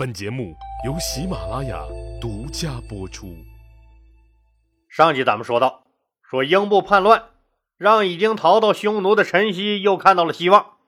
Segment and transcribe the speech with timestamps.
[0.00, 0.56] 本节目
[0.86, 1.84] 由喜马拉雅
[2.22, 3.36] 独家播出。
[4.88, 5.82] 上集咱们说到，
[6.22, 7.24] 说英布叛乱，
[7.76, 10.78] 让已经逃到匈奴的陈豨又看到了希望，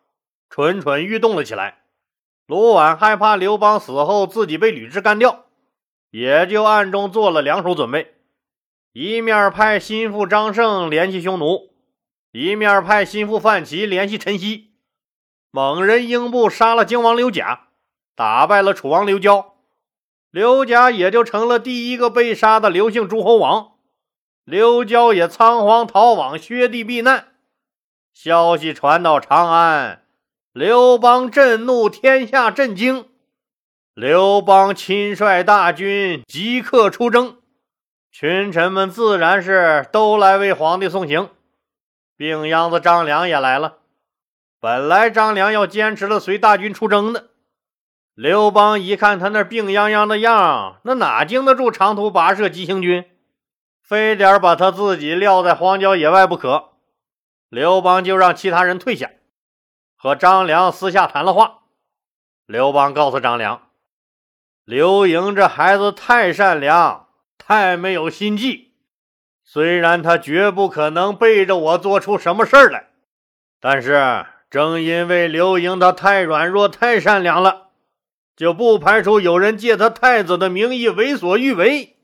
[0.48, 1.82] 蠢蠢欲动了起来。
[2.46, 5.44] 卢绾害怕刘邦死后自己被吕雉干掉，
[6.10, 8.14] 也就暗中做了两手准备：
[8.94, 11.74] 一面派心腹张胜联系匈奴，
[12.30, 14.68] 一面派心腹范齐联系陈豨。
[15.50, 17.68] 猛人英布杀了荆王刘贾。
[18.14, 19.54] 打败了楚王刘交，
[20.30, 23.72] 刘家也就成了第一个被杀的刘姓诸侯王。
[24.44, 27.28] 刘交也仓皇逃往薛地避难。
[28.12, 30.04] 消息传到长安，
[30.52, 33.08] 刘邦震怒，天下震惊。
[33.94, 37.38] 刘邦亲率大军即刻出征，
[38.10, 41.30] 群臣们自然是都来为皇帝送行。
[42.16, 43.78] 病秧子张良也来了。
[44.60, 47.31] 本来张良要坚持了随大军出征的。
[48.14, 53.06] 刘邦一看他那病殃殃的样，那哪经得住长途跋涉急行军？
[53.80, 56.72] 非得把他自己撂在荒郊野外不可。
[57.48, 59.10] 刘邦就让其他人退下，
[59.96, 61.60] 和张良私下谈了话。
[62.44, 63.68] 刘邦告诉张良
[64.64, 68.74] ：“刘盈这孩子太善良，太没有心计。
[69.42, 72.90] 虽然他绝不可能背着我做出什么事儿来，
[73.58, 77.61] 但是正因为刘盈他太软弱、太善良了。”
[78.34, 81.96] 就不排除有人借他太子的名义为所欲为，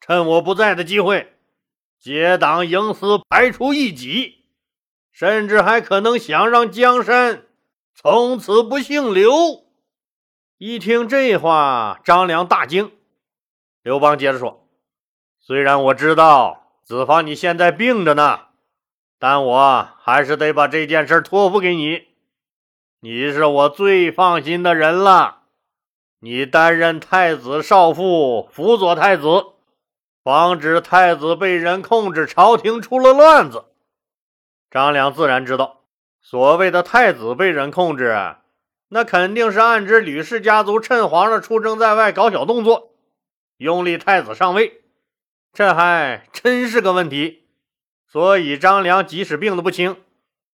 [0.00, 1.34] 趁我不在的机会
[1.98, 4.44] 结党营私，排除异己，
[5.10, 7.46] 甚至还可能想让江山
[7.92, 9.64] 从此不姓刘。
[10.58, 12.92] 一听这话，张良大惊。
[13.82, 14.68] 刘邦接着说
[15.40, 18.40] ：“虽然我知道子房你现在病着呢，
[19.18, 22.06] 但我还是得把这件事托付给你。
[23.00, 25.36] 你是我最放心的人了。”
[26.20, 29.46] 你担任太子少傅，辅佐太子，
[30.24, 33.66] 防止太子被人控制，朝廷出了乱子。
[34.70, 35.84] 张良自然知道，
[36.20, 38.34] 所谓的太子被人控制，
[38.88, 42.90] 那肯定是暗指吕氏家族趁皇上出征在外搞小动作，
[43.58, 44.82] 拥立太子上位。
[45.52, 47.44] 这还真是个问题。
[48.06, 49.96] 所以张良即使病得不轻，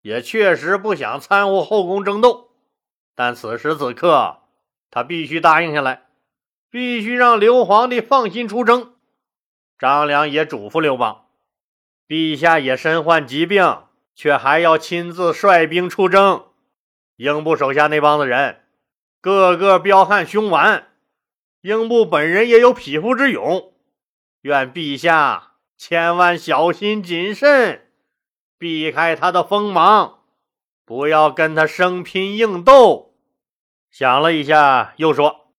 [0.03, 2.51] 也确实不想参悟后宫争斗。
[3.15, 4.39] 但此时此刻，
[4.91, 6.03] 他必须答应下来，
[6.69, 8.95] 必须让刘皇帝放心出征。
[9.79, 11.27] 张良也嘱咐刘邦
[12.09, 13.85] ：“陛下也身患疾病，
[14.15, 16.45] 却还要亲自率兵出征。
[17.17, 18.65] 英布手下那帮子人，
[19.21, 20.89] 个个彪悍凶顽，
[21.61, 23.73] 英布本人也有匹夫之勇。
[24.43, 27.91] 愿陛下千万小心谨慎，
[28.59, 30.21] 避开他的锋芒，
[30.85, 33.07] 不要跟他生拼硬斗。”
[33.91, 35.53] 想了一下，又说：“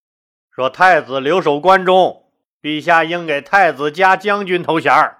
[0.50, 2.24] 说太子留守关中，
[2.62, 5.16] 陛下应给太子加将军头衔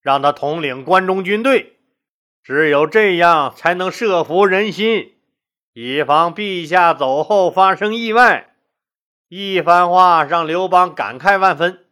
[0.00, 1.78] 让他统领关中军队。
[2.42, 5.14] 只有这样，才能慑服人心，
[5.74, 8.50] 以防陛下走后发生意外。”
[9.28, 11.86] 一番话让刘邦感慨万分。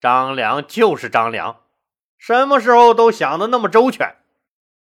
[0.00, 1.60] 张良就是张良，
[2.18, 4.16] 什么时候都想的那么周全。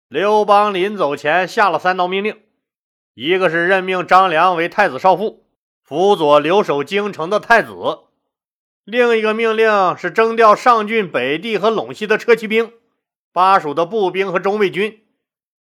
[0.08, 2.40] 刘邦临走前下了三道命令。
[3.20, 5.44] 一个是任命张良为太子少傅，
[5.82, 7.72] 辅佐留守京城的太子；
[8.84, 12.72] 另一个命令是征调上郡、北地和陇西的车骑兵、
[13.34, 15.04] 巴蜀的步兵和中卫军，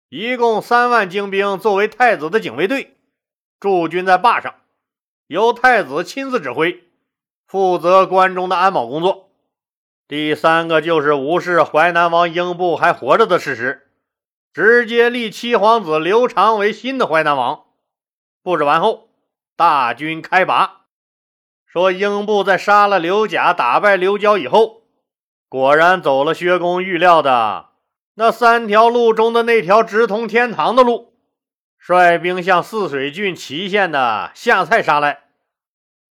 [0.10, 2.98] 一共三万精兵作为太子的警卫队，
[3.60, 4.56] 驻军在坝上，
[5.28, 6.86] 由太子亲自指挥，
[7.46, 9.30] 负责关中的安保工作。
[10.08, 13.83] 第三个就是无视淮南王英布还活着的事实。
[14.54, 17.64] 直接立七皇子刘长为新的淮南王。
[18.44, 19.10] 布置完后，
[19.56, 20.82] 大军开拔。
[21.66, 24.84] 说英布在杀了刘贾、打败刘交以后，
[25.50, 27.70] 果然走了薛公预料的
[28.14, 31.16] 那三条路中的那条直通天堂的路，
[31.80, 35.24] 率兵向泗水郡祁县的下蔡杀来。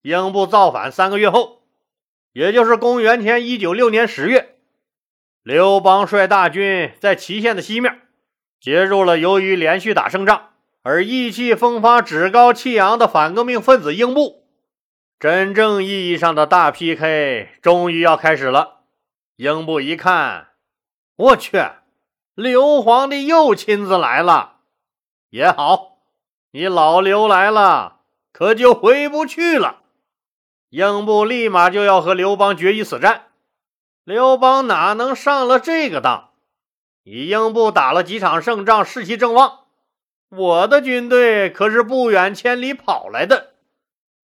[0.00, 1.62] 英布造反三个月后，
[2.33, 4.56] 也就是公元前一九六年十月，
[5.44, 8.00] 刘邦率大军在祁县的西面。
[8.62, 10.50] 接入了由于连续打胜仗
[10.84, 14.47] 而意气风发、趾高气扬的反革命分子英布，
[15.18, 18.82] 真正意义上的大 PK 终于要开始了。
[19.34, 20.50] 英布一看，
[21.16, 21.60] 我去，
[22.36, 24.59] 刘皇帝又亲自来了，
[25.30, 25.98] 也好，
[26.53, 27.97] 你老刘来了，
[28.32, 29.80] 可就回不去了。
[30.68, 33.26] 英布立马就要和刘邦决一死战，
[34.04, 36.31] 刘邦哪能上了这个当？
[37.04, 39.60] 你英布打了几场胜仗，士气正旺。
[40.28, 43.54] 我的军队可是不远千里跑来的，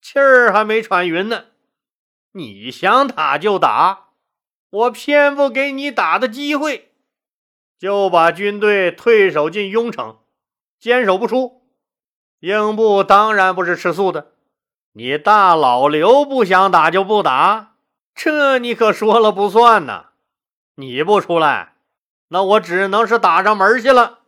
[0.02, 1.46] 气儿还没喘匀呢，
[2.34, 4.10] 你想打就打，
[4.70, 6.92] 我偏不给你打的机会，
[7.80, 10.20] 就把军队退守进雍城，
[10.80, 11.64] 坚守不出。
[12.40, 14.34] 英布当然不是吃素的，
[14.94, 17.74] 你大老刘不想打就不打，
[18.14, 20.12] 这你可说了不算呐！
[20.76, 21.77] 你不出来，
[22.30, 24.20] 那我只能是打上门去了。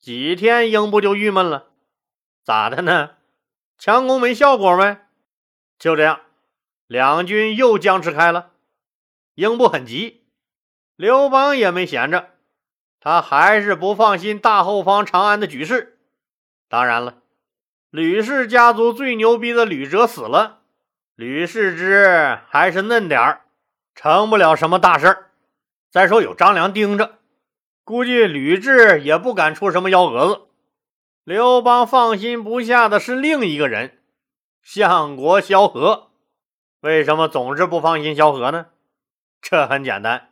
[0.00, 1.68] 几天，英布就郁闷了，
[2.42, 3.10] 咋的呢？
[3.78, 5.06] 强攻没效果呗？
[5.78, 6.20] 就这样，
[6.86, 8.52] 两军又僵持开了。
[9.34, 10.24] 英布很急，
[10.96, 12.30] 刘邦也没闲着，
[13.00, 15.98] 他还是不放心大后方长安的局势。
[16.68, 17.18] 当然了，
[17.90, 20.60] 吕氏家族最牛逼的吕哲死了，
[21.14, 23.42] 吕氏之还是嫩点儿，
[23.94, 25.23] 成不了什么大事儿。
[25.94, 27.18] 再说有张良盯着，
[27.84, 30.40] 估计吕雉也不敢出什么幺蛾子。
[31.22, 34.00] 刘邦放心不下的是另一个人，
[34.60, 36.08] 相国萧何。
[36.80, 38.66] 为什么总是不放心萧何呢？
[39.40, 40.30] 这很简单，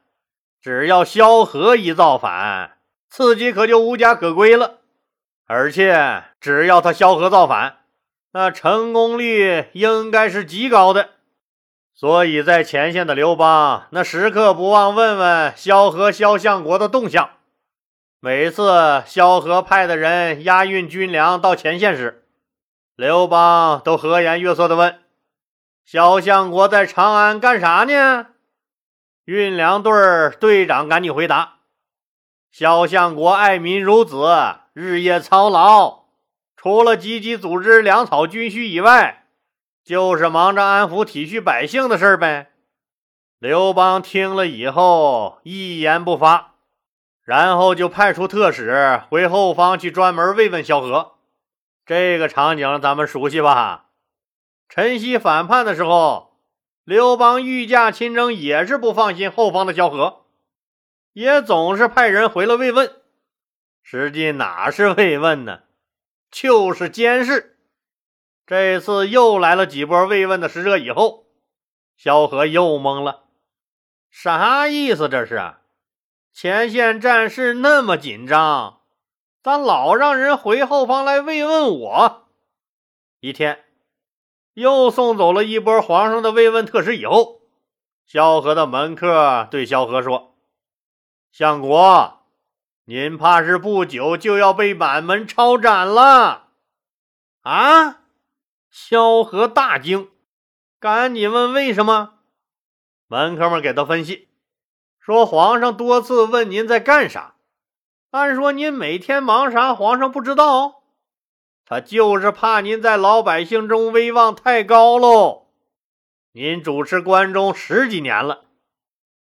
[0.60, 2.78] 只要萧何一造反，
[3.08, 4.80] 自己可就无家可归了。
[5.46, 7.84] 而且，只要他萧何造反，
[8.32, 11.10] 那成功率应该是极高的。
[12.02, 17.30] 所以在前线的刘邦，那时刻不忘问问萧何、萧相国的动向。
[18.18, 22.24] 每次萧何派的人押运军粮到前线时，
[22.96, 24.98] 刘邦都和颜悦色地问
[25.86, 28.26] ：“萧相国在长安干啥呢？”
[29.24, 29.92] 运粮队
[30.40, 31.58] 队长赶紧回答
[32.50, 34.26] ：“萧相国爱民如子。”
[34.74, 36.06] 日夜操劳，
[36.56, 39.21] 除了积极组织粮草军需以外，
[39.84, 42.52] 就是忙着安抚体恤百姓的事呗。
[43.38, 46.54] 刘邦听了以后一言不发，
[47.24, 51.14] 然后就派出特使回后方去专门慰问萧何。
[51.84, 53.86] 这个场景咱们熟悉吧？
[54.68, 56.38] 陈豨反叛的时候，
[56.84, 60.24] 刘邦御驾亲征也是不放心后方的萧何，
[61.12, 62.90] 也总是派人回了慰问。
[63.82, 65.62] 实际哪是慰问呢，
[66.30, 67.51] 就是监视。
[68.46, 71.26] 这次又来了几波慰问的使者，以后
[71.96, 73.24] 萧何又懵了，
[74.10, 75.08] 啥意思？
[75.08, 75.54] 这是
[76.32, 78.80] 前线战事那么紧张，
[79.42, 82.28] 咋老让人回后方来慰问我？
[83.20, 83.64] 一天
[84.54, 87.42] 又送走了一波皇上的慰问特使以后，
[88.04, 90.34] 萧何的门客对萧何说
[91.30, 92.18] ：“相国。”
[92.84, 96.48] 您怕是不久就要被满门抄斩了
[97.42, 98.01] 啊！
[98.74, 100.08] 萧何大惊，
[100.80, 102.14] 赶紧问为什么。
[103.06, 104.30] 门客们给他分析
[104.98, 107.34] 说：“皇上多次问您在干啥，
[108.12, 110.84] 按说您每天忙啥，皇上不知道。
[111.66, 115.48] 他就是怕您在老百姓中威望太高喽。
[116.32, 118.46] 您主持关中十几年了。”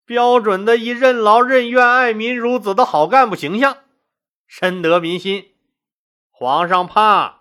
[0.05, 3.79] 标准的一任劳任怨、爱民如子的好干部形象，
[4.47, 5.55] 深得民心。
[6.31, 7.38] 皇上怕，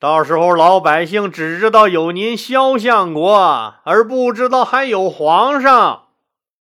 [0.00, 6.08] 到时候老百姓只知道有您萧相国，而不知道还有皇上。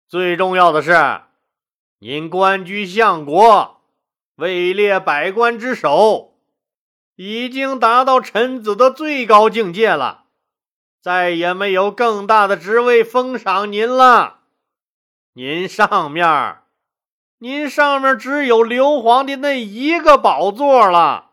[0.08, 1.20] 最重要的是，
[2.00, 3.80] 您官居相国，
[4.34, 6.34] 位列百官之首，
[7.14, 10.24] 已经达到臣子的最高境界了，
[11.00, 14.40] 再也没有更大的职位封赏您了。
[15.34, 16.56] 您上面，
[17.38, 21.28] 您上面只有刘皇的那一个宝座了。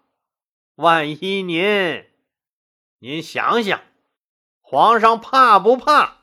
[0.80, 2.06] 万一您，
[3.00, 3.82] 您想想，
[4.62, 6.20] 皇上怕不怕？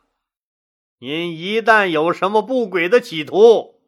[0.99, 3.83] 您一旦有什么不轨的企图，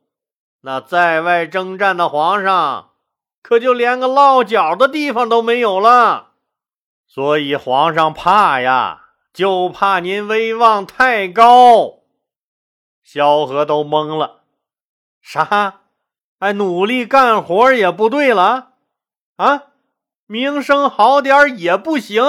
[0.61, 2.91] 那在外征战的皇上
[3.41, 6.35] 可就连个落脚的地方都没有了。
[7.07, 12.01] 所以皇上怕呀，就怕您威望太高。
[13.03, 14.43] 萧何都懵了，
[15.23, 15.81] 啥？
[16.41, 18.75] 哎，努力干活也不对了
[19.37, 19.63] 啊？
[20.31, 22.23] 名声好点也不行？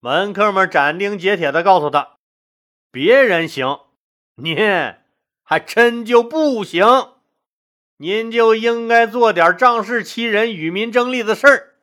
[0.00, 2.16] 门客们斩钉截铁的告诉他
[2.90, 3.78] ：“别人行，
[4.34, 4.56] 您
[5.44, 6.84] 还真就不行。
[7.98, 11.74] 您就应该做点仗势欺人、与民争利的事儿。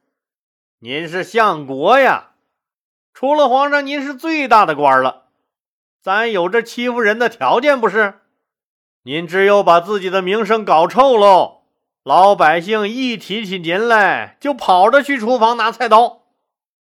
[0.79, 2.31] 您是相国呀，
[3.13, 5.29] 除了皇上，您是最大的官了。”
[6.03, 8.15] 咱有这欺负人的条件不是？
[9.03, 11.62] 您只有把自己的名声搞臭喽，
[12.03, 16.23] 老百姓一提起您来就跑着去厨房拿菜刀。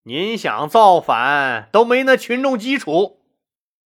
[0.02, 3.21] 您想造反都没那群众基础，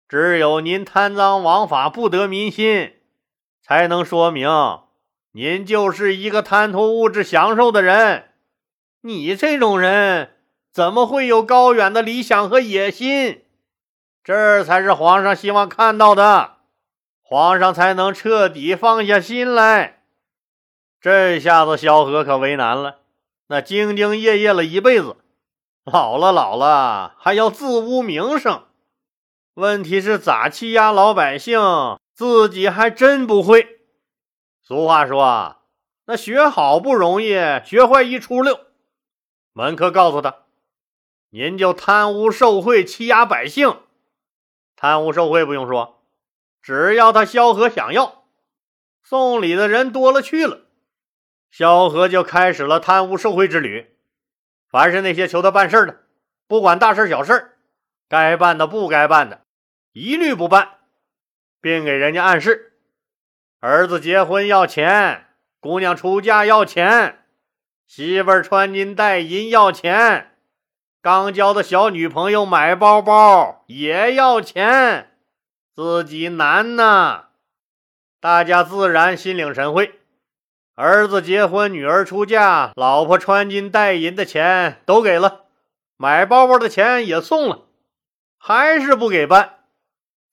[0.08, 2.94] 只有您贪赃枉法不得民心，
[3.60, 4.48] 才能说明
[5.32, 8.30] 您就是一个贪图物质享受的人。
[9.02, 10.36] 你这种人
[10.72, 13.42] 怎么会有高远的理想和野心？
[14.22, 16.58] 这才是皇上希望看到的，
[17.20, 19.95] 皇上才能彻底放下心来。
[21.06, 22.98] 这下子萧何可为难了，
[23.46, 25.14] 那兢兢业业了一辈子，
[25.84, 28.64] 老了老了还要自污名声，
[29.54, 31.60] 问题是咋欺压老百姓，
[32.12, 33.78] 自己还真不会。
[34.60, 35.60] 俗话说啊，
[36.06, 37.34] 那学好不容易，
[37.64, 38.58] 学坏一出溜。
[39.52, 40.38] 门客告诉他
[41.30, 43.78] ：“您就贪污受贿，欺压百姓。
[44.74, 46.02] 贪污受贿不用说，
[46.60, 48.24] 只要他萧何想要，
[49.04, 50.62] 送礼的人多了去了。”
[51.56, 53.96] 萧何就开始了贪污受贿之旅。
[54.68, 56.00] 凡是那些求他办事的，
[56.46, 57.56] 不管大事小事，
[58.10, 59.40] 该办的不该办的，
[59.94, 60.72] 一律不办，
[61.62, 62.74] 并给人家暗示：
[63.60, 67.24] 儿子结婚要钱，姑娘出嫁要钱，
[67.86, 70.36] 媳妇儿穿金戴银要钱，
[71.00, 75.16] 刚交的小女朋友买包包也要钱，
[75.74, 77.28] 自己难呐！
[78.20, 80.00] 大家自然心领神会。
[80.78, 85.46] 儿子结婚，女儿出嫁，老婆穿金戴银的钱都给了，
[85.96, 87.60] 买包包的钱也送了，
[88.36, 89.60] 还是不给办，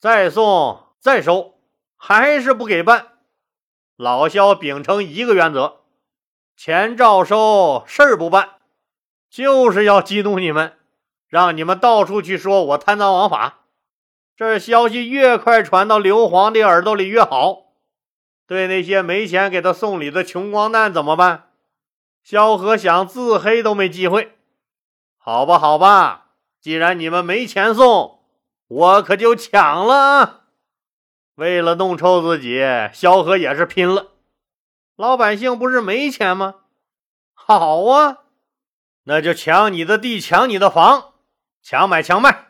[0.01, 1.53] 再送再收，
[1.95, 3.07] 还是不给办。
[3.95, 5.77] 老肖秉承一个原则：
[6.57, 8.55] 钱照收，事儿不办，
[9.29, 10.73] 就是要激怒你们，
[11.29, 13.59] 让你们到处去说我贪赃枉法。
[14.35, 17.62] 这消息越快传到刘皇帝耳朵里越好。
[18.45, 21.50] 对那些没钱给他送礼的穷光蛋怎么办？
[22.23, 24.38] 萧何想自黑都没机会。
[25.17, 28.19] 好吧，好吧，既然你们没钱送，
[28.67, 30.41] 我可就抢了啊。
[31.35, 32.62] 为了弄臭自己，
[32.93, 34.12] 萧何也是拼了。
[34.95, 36.55] 老百姓不是没钱吗？
[37.33, 38.19] 好啊，
[39.03, 41.13] 那就抢你的地，抢你的房，
[41.62, 42.47] 强买强卖，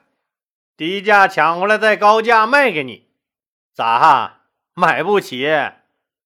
[0.75, 3.07] 低价抢回来再高价卖给你。
[3.73, 4.41] 咋
[4.73, 5.47] 买不起？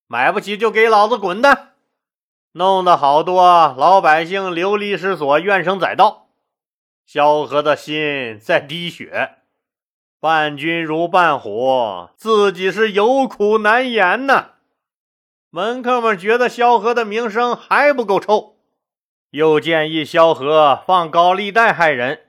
[0.08, 1.74] 买不起就给老子滚蛋！
[2.54, 6.30] 弄得好多老百姓流离失所，怨声载道。
[7.06, 9.36] 萧何的心在滴血，
[10.20, 14.52] 伴君如伴虎，自己是有苦难言呐。
[15.50, 18.56] 门客们觉得萧何的名声还不够臭，
[19.32, 22.22] 又建议萧何放高利贷害人，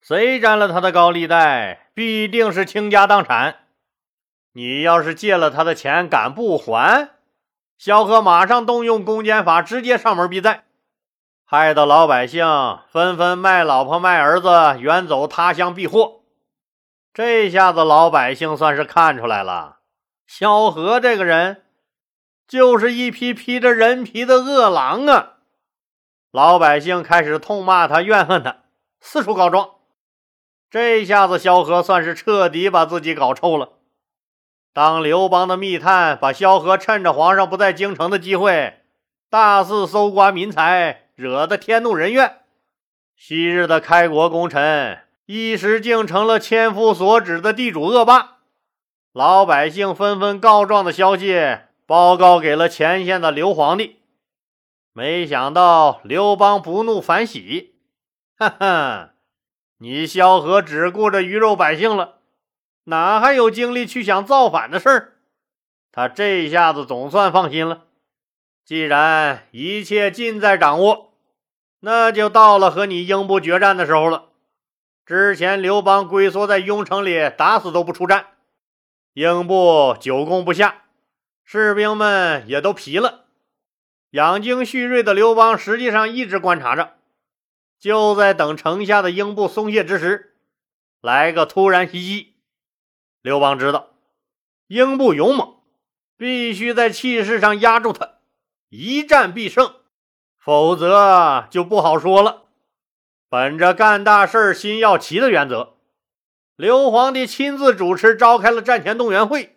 [0.00, 3.61] 谁沾了他的高利贷，必定是倾家荡产。
[4.54, 7.10] 你要是借了他的钱，敢不还？
[7.78, 10.64] 萧何马上动用公检法，直接上门逼债，
[11.44, 12.46] 害得老百姓
[12.90, 16.20] 纷纷卖老婆卖儿子，远走他乡避祸。
[17.14, 19.78] 这下子老百姓算是看出来了，
[20.26, 21.64] 萧何这个人
[22.46, 25.38] 就是一匹披着人皮的恶狼啊！
[26.30, 28.58] 老百姓开始痛骂他，怨恨他，
[29.00, 29.70] 四处告状。
[30.70, 33.72] 这下子萧何算是彻底把自己搞臭了。
[34.74, 38.80] 当刘邦的密探把萧何趁着皇上不在京城的机会，
[39.28, 42.38] 大肆搜刮民财，惹得天怒人怨。
[43.14, 48.38] 昔日的开国功臣，一时竟成了千夫所指的地主恶霸。
[49.12, 53.98] 老百姓纷纷告状的消息报告给了前线的刘皇帝。
[54.94, 57.74] 没想到刘邦不怒反喜，
[58.38, 59.10] 哈哈，
[59.78, 62.21] 你萧何只顾着鱼肉百姓了。
[62.84, 65.12] 哪还有精力去想造反的事儿？
[65.92, 67.84] 他这下子总算放心了。
[68.64, 71.12] 既然一切尽在掌握，
[71.80, 74.30] 那就到了和你英布决战的时候了。
[75.04, 78.26] 之前刘邦龟缩在雍城里，打死都不出战，
[79.14, 80.84] 英布久攻不下，
[81.44, 83.24] 士兵们也都疲了。
[84.10, 86.94] 养精蓄锐的刘邦实际上一直观察着，
[87.78, 90.34] 就在等城下的英布松懈之时，
[91.00, 92.31] 来个突然袭击。
[93.22, 93.90] 刘邦知道
[94.66, 95.54] 英布勇猛，
[96.16, 98.14] 必须在气势上压住他，
[98.68, 99.76] 一战必胜，
[100.38, 102.42] 否则就不好说了。
[103.28, 105.76] 本着干大事心要齐的原则，
[106.56, 109.56] 刘皇帝亲自主持召开了战前动员会，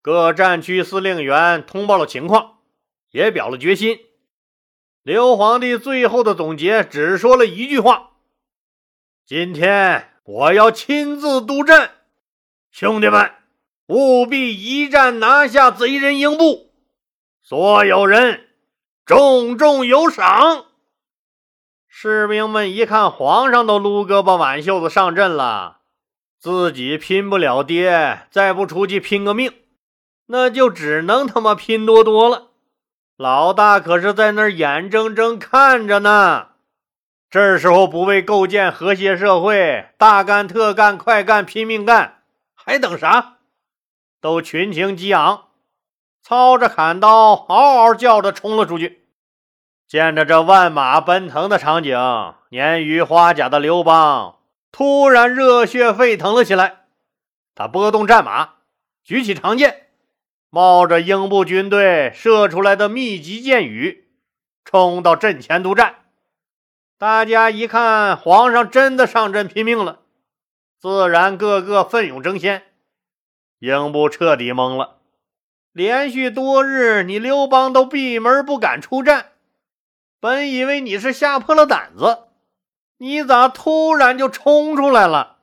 [0.00, 2.60] 各战区司令员通报了情况，
[3.10, 3.98] 也表了决心。
[5.02, 8.12] 刘皇帝最后的总结只说了一句话
[9.26, 11.96] ：“今天我要亲自督战。”
[12.70, 13.32] 兄弟们，
[13.88, 16.70] 务必一战拿下贼人英布！
[17.42, 18.48] 所有人
[19.04, 20.66] 重重有赏。
[21.88, 25.78] 士兵们一看皇上都撸胳膊挽袖子上阵了，
[26.38, 29.52] 自己拼不了爹，再不出去拼个命，
[30.26, 32.50] 那就只能他妈拼多多了。
[33.16, 36.50] 老大可是在那儿眼睁睁看着呢。
[37.28, 42.19] 这时候不为构建和谐社会大干特干快干拼命干，
[42.64, 43.38] 还等啥？
[44.20, 45.48] 都群情激昂，
[46.22, 49.06] 操着砍刀，嗷嗷叫着冲了出去。
[49.88, 51.98] 见着这万马奔腾的场景，
[52.50, 54.36] 年逾花甲的刘邦
[54.70, 56.84] 突然热血沸腾了起来。
[57.54, 58.50] 他拨动战马，
[59.02, 59.88] 举起长剑，
[60.50, 64.08] 冒着英布军队射出来的密集箭雨，
[64.64, 65.96] 冲到阵前督战。
[66.98, 69.99] 大家一看，皇上真的上阵拼命了，
[70.80, 72.62] 自然个个奋勇争先。
[73.58, 74.96] 英布彻底懵了，
[75.72, 79.32] 连续多日你刘邦都闭门不敢出战。
[80.20, 82.20] 本以为你是吓破了胆子，
[82.96, 85.36] 你咋突然就冲出来了？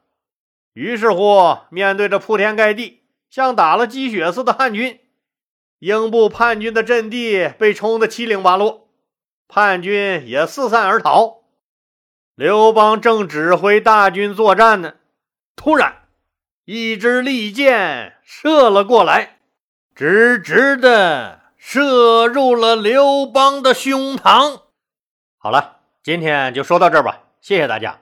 [0.74, 5.00] 于是乎，面对着铺天盖地、像打了鸡血似的汉军，
[5.77, 8.88] 英布叛军的阵地被冲得七零八落，
[9.48, 11.44] 叛军也四散而逃。
[12.34, 14.96] 刘邦正指挥大军作战呢，
[15.58, 16.04] 突然，
[16.66, 19.40] 一支利箭射了过来，
[19.96, 24.62] 直直的射入了刘邦的胸膛。
[25.38, 28.00] 好了，今天就说到这儿吧，谢谢大家。